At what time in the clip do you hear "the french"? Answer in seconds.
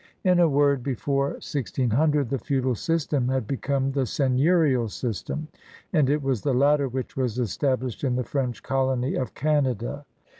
8.15-8.63